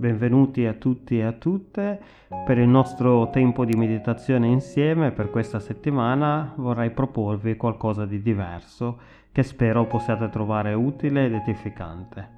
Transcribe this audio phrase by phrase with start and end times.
[0.00, 2.00] Benvenuti a tutti e a tutte.
[2.46, 8.98] Per il nostro tempo di meditazione insieme per questa settimana vorrei proporvi qualcosa di diverso
[9.30, 12.28] che spero possiate trovare utile ed edificante.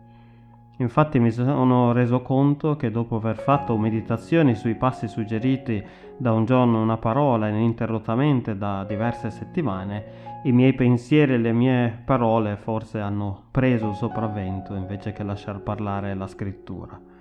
[0.78, 5.80] Infatti mi sono reso conto che dopo aver fatto meditazioni sui passi suggeriti
[6.16, 12.02] da un giorno una parola ininterrottamente da diverse settimane, i miei pensieri e le mie
[12.04, 17.11] parole forse hanno preso il sopravvento invece che lasciar parlare la scrittura.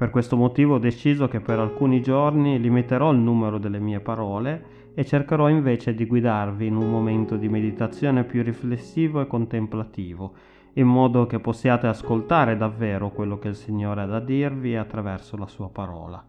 [0.00, 4.92] Per questo motivo ho deciso che per alcuni giorni limiterò il numero delle mie parole
[4.94, 10.32] e cercherò invece di guidarvi in un momento di meditazione più riflessivo e contemplativo,
[10.72, 15.46] in modo che possiate ascoltare davvero quello che il Signore ha da dirvi attraverso la
[15.46, 16.24] sua parola.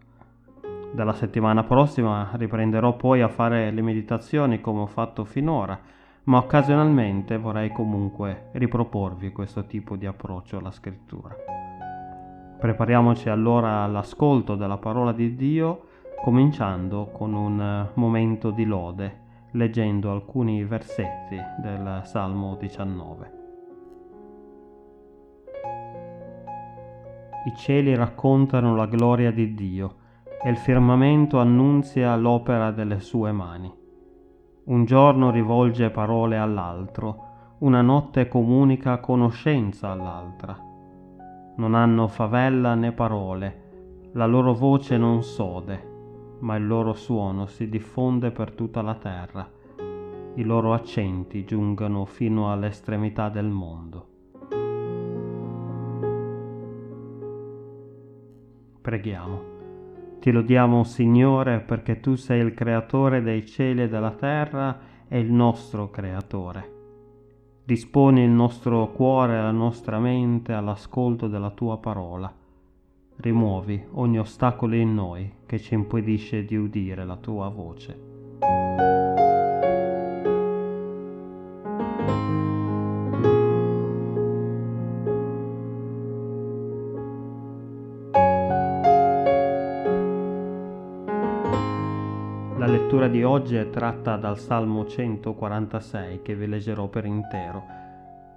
[0.92, 5.80] Dalla settimana prossima riprenderò poi a fare le meditazioni come ho fatto finora,
[6.24, 11.51] ma occasionalmente vorrei comunque riproporvi questo tipo di approccio alla scrittura.
[12.62, 15.86] Prepariamoci allora all'ascolto della parola di Dio,
[16.22, 19.18] cominciando con un eh, momento di lode,
[19.50, 23.32] leggendo alcuni versetti del Salmo 19.
[27.46, 29.94] I cieli raccontano la gloria di Dio
[30.40, 33.74] e il firmamento annunzia l'opera delle sue mani.
[34.66, 40.70] Un giorno rivolge parole all'altro, una notte comunica conoscenza all'altra
[41.56, 45.90] non hanno favella né parole, la loro voce non sode,
[46.40, 49.50] ma il loro suono si diffonde per tutta la terra,
[50.34, 54.06] i loro accenti giungono fino all'estremità del mondo.
[58.80, 59.50] Preghiamo.
[60.18, 65.32] Ti lodiamo, Signore, perché tu sei il creatore dei cieli e della terra e il
[65.32, 66.81] nostro creatore.
[67.72, 72.30] Disponi il nostro cuore e la nostra mente all'ascolto della tua parola.
[73.16, 78.11] Rimuovi ogni ostacolo in noi che ci impedisce di udire la tua voce.
[92.62, 97.64] La lettura di oggi è tratta dal Salmo 146 che vi leggerò per intero.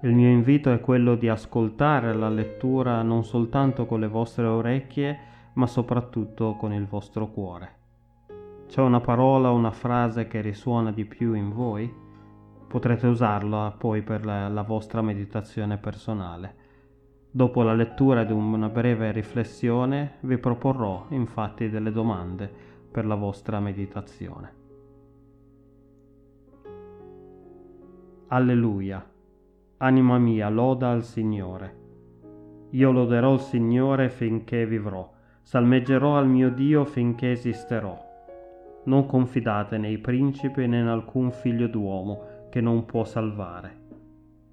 [0.02, 5.20] Il mio invito è quello di ascoltare la lettura non soltanto con le vostre orecchie,
[5.54, 7.74] ma soprattutto con il vostro cuore.
[8.68, 11.94] C'è una parola una frase che risuona di più in voi?
[12.68, 16.56] Potrete usarla poi per la vostra meditazione personale.
[17.30, 23.60] Dopo la lettura di una breve riflessione vi proporrò infatti delle domande per la vostra
[23.60, 24.54] meditazione.
[28.28, 29.06] Alleluia.
[29.80, 31.76] Anima mia, loda al Signore.
[32.70, 35.12] Io loderò il Signore finché vivrò,
[35.42, 38.00] salmeggerò al mio Dio finché esisterò.
[38.86, 43.78] Non confidate nei principi né in alcun figlio d'uomo che non può salvare.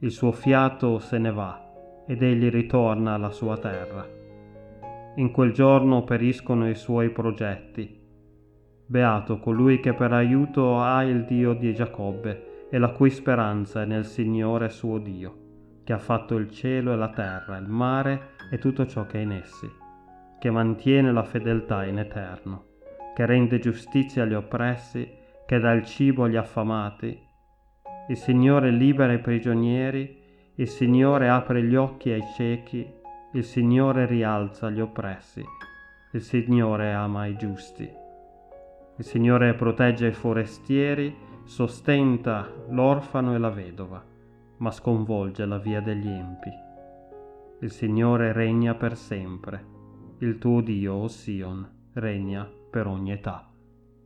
[0.01, 4.05] Il suo fiato se ne va ed egli ritorna alla sua terra.
[5.15, 8.01] In quel giorno periscono i suoi progetti
[8.87, 13.85] Beato colui che per aiuto ha il Dio di Giacobbe e la cui speranza è
[13.85, 18.59] nel Signore suo Dio, che ha fatto il cielo e la terra, il mare e
[18.59, 19.71] tutto ciò che è in essi,
[20.39, 22.67] che mantiene la fedeltà in eterno,
[23.15, 25.09] che rende giustizia agli oppressi,
[25.47, 27.19] che dà il cibo agli affamati.
[28.09, 30.21] Il Signore libera i prigionieri,
[30.57, 32.91] il Signore apre gli occhi ai ciechi,
[33.35, 35.43] il Signore rialza gli oppressi,
[36.13, 38.01] il Signore ama i giusti.
[39.03, 44.01] Il Signore protegge i forestieri, sostenta l'orfano e la vedova,
[44.59, 46.51] ma sconvolge la via degli empi.
[47.63, 49.67] Il Signore regna per sempre.
[50.19, 53.51] Il tuo Dio, o Sion, regna per ogni età.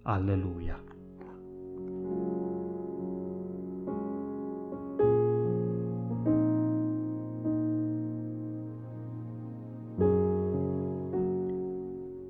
[0.04, 0.85] Alleluia.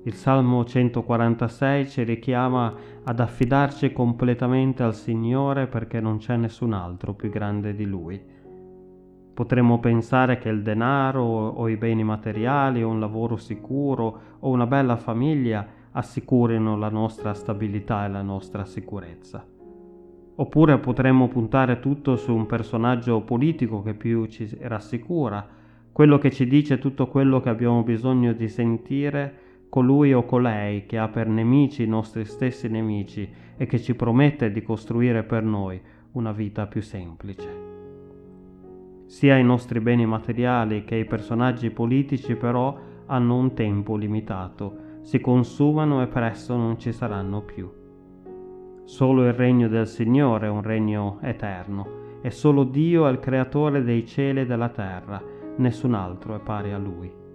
[0.07, 2.73] Il Salmo 146 ci richiama
[3.03, 8.17] ad affidarci completamente al Signore perché non c'è nessun altro più grande di Lui.
[9.33, 14.65] Potremmo pensare che il denaro o i beni materiali o un lavoro sicuro o una
[14.65, 19.45] bella famiglia assicurino la nostra stabilità e la nostra sicurezza.
[20.35, 25.45] Oppure potremmo puntare tutto su un personaggio politico che più ci rassicura,
[25.91, 30.97] quello che ci dice tutto quello che abbiamo bisogno di sentire colui o colei che
[30.97, 35.79] ha per nemici i nostri stessi nemici e che ci promette di costruire per noi
[36.13, 37.65] una vita più semplice.
[39.05, 45.19] Sia i nostri beni materiali che i personaggi politici però hanno un tempo limitato, si
[45.19, 47.71] consumano e presto non ci saranno più.
[48.83, 53.83] Solo il regno del Signore è un regno eterno, e solo Dio è il creatore
[53.83, 55.21] dei cieli e della terra,
[55.57, 57.25] nessun altro è pari a Lui.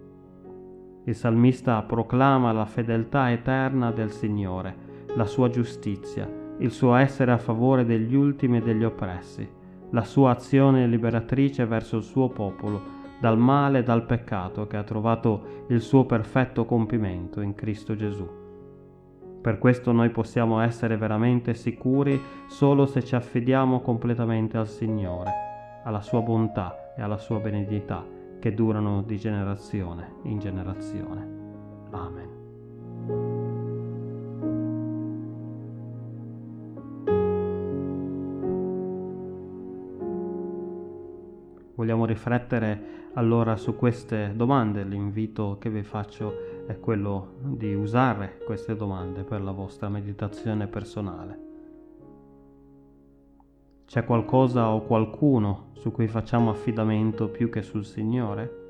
[1.05, 7.39] Il salmista proclama la fedeltà eterna del Signore, la sua giustizia, il suo essere a
[7.39, 9.49] favore degli ultimi e degli oppressi,
[9.91, 14.85] la sua azione liberatrice verso il suo popolo, dal male e dal peccato che ha
[14.85, 18.29] trovato il suo perfetto compimento in Cristo Gesù.
[19.41, 25.33] Per questo noi possiamo essere veramente sicuri solo se ci affidiamo completamente al Signore,
[25.83, 31.29] alla sua bontà e alla sua benignità che durano di generazione in generazione.
[31.91, 32.31] Amen.
[41.77, 48.75] Vogliamo riflettere allora su queste domande, l'invito che vi faccio è quello di usare queste
[48.75, 51.42] domande per la vostra meditazione personale.
[53.93, 58.61] C'è qualcosa o qualcuno su cui facciamo affidamento più che sul Signore?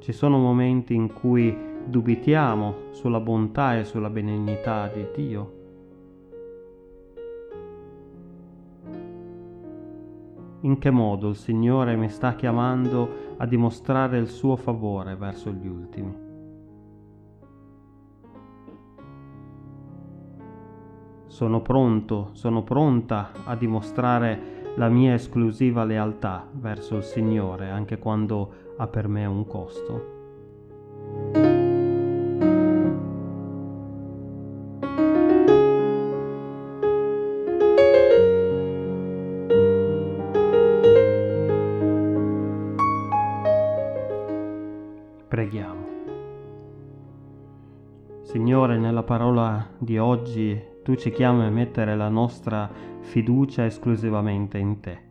[0.00, 5.52] Ci sono momenti in cui dubitiamo sulla bontà e sulla benignità di Dio?
[10.62, 15.68] In che modo il Signore mi sta chiamando a dimostrare il suo favore verso gli
[15.68, 16.31] ultimi?
[21.42, 28.52] Sono pronto, sono pronta a dimostrare la mia esclusiva lealtà verso il Signore anche quando
[28.76, 30.20] ha per me un costo.
[45.26, 45.86] Preghiamo.
[48.20, 52.68] Signore, nella parola di oggi tu ci chiami a mettere la nostra
[53.00, 55.10] fiducia esclusivamente in te.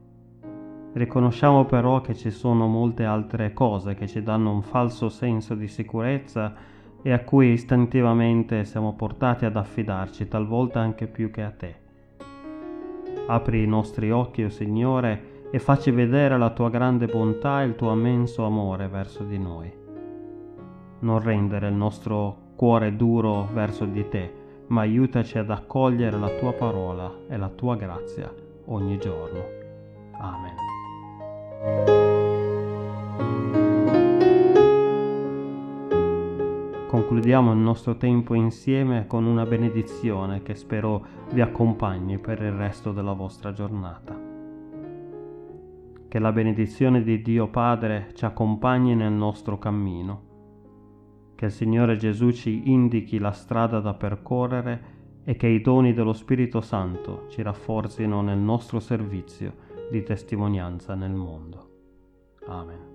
[0.93, 5.69] Riconosciamo però che ci sono molte altre cose che ci danno un falso senso di
[5.69, 6.53] sicurezza
[7.01, 11.75] e a cui istintivamente siamo portati ad affidarci, talvolta anche più che a te.
[13.27, 17.65] Apri i nostri occhi, o oh Signore, e facci vedere la tua grande bontà e
[17.65, 19.71] il tuo immenso amore verso di noi.
[20.99, 24.40] Non rendere il nostro cuore duro verso di te,
[24.71, 28.33] ma aiutaci ad accogliere la tua parola e la tua grazia
[28.65, 29.43] ogni giorno.
[30.13, 30.55] Amen.
[36.87, 42.93] Concludiamo il nostro tempo insieme con una benedizione che spero vi accompagni per il resto
[42.93, 44.17] della vostra giornata.
[46.07, 50.29] Che la benedizione di Dio Padre ci accompagni nel nostro cammino
[51.41, 56.13] che il Signore Gesù ci indichi la strada da percorrere e che i doni dello
[56.13, 59.55] Spirito Santo ci rafforzino nel nostro servizio
[59.89, 61.69] di testimonianza nel mondo.
[62.45, 62.90] Amen.